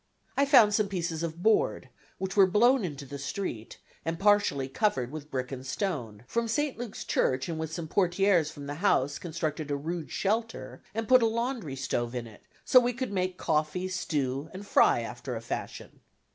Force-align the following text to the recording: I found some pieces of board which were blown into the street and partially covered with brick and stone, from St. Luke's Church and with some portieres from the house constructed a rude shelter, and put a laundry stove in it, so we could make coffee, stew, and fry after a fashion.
I 0.35 0.47
found 0.47 0.73
some 0.73 0.87
pieces 0.87 1.21
of 1.21 1.43
board 1.43 1.89
which 2.17 2.35
were 2.35 2.47
blown 2.49 2.83
into 2.83 3.05
the 3.05 3.19
street 3.19 3.77
and 4.03 4.17
partially 4.17 4.67
covered 4.67 5.11
with 5.11 5.29
brick 5.29 5.51
and 5.51 5.63
stone, 5.63 6.23
from 6.25 6.47
St. 6.47 6.75
Luke's 6.75 7.03
Church 7.05 7.47
and 7.47 7.59
with 7.59 7.71
some 7.71 7.87
portieres 7.87 8.49
from 8.49 8.65
the 8.65 8.73
house 8.81 9.19
constructed 9.19 9.69
a 9.69 9.75
rude 9.75 10.09
shelter, 10.09 10.81
and 10.95 11.07
put 11.07 11.21
a 11.21 11.27
laundry 11.27 11.75
stove 11.75 12.15
in 12.15 12.25
it, 12.25 12.41
so 12.65 12.79
we 12.79 12.93
could 12.93 13.11
make 13.11 13.37
coffee, 13.37 13.87
stew, 13.87 14.49
and 14.55 14.65
fry 14.65 15.01
after 15.01 15.35
a 15.35 15.39
fashion. 15.41 15.99